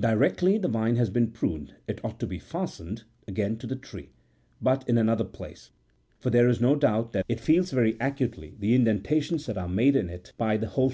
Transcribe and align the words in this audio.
Directly 0.00 0.58
the 0.58 0.66
vine 0.66 0.96
has 0.96 1.08
been 1.08 1.30
pruned, 1.30 1.76
it 1.86 2.04
ought 2.04 2.18
to 2.18 2.26
be 2.26 2.40
fastened 2.40 3.04
again 3.28 3.56
to 3.58 3.66
the 3.68 3.76
tree, 3.76 4.10
but 4.60 4.82
in 4.88 4.98
another 4.98 5.22
place; 5.22 5.70
for 6.18 6.30
there 6.30 6.48
is 6.48 6.60
no 6.60 6.74
doubt 6.74 7.12
that 7.12 7.24
it 7.28 7.38
feels 7.38 7.70
very 7.70 7.96
acutely 8.00 8.56
the 8.58 8.74
indentations 8.74 9.46
that 9.46 9.56
are 9.56 9.68
made 9.68 9.94
in 9.94 10.10
it 10.10 10.32
62 10.36 10.36
Capreolis. 10.66 10.86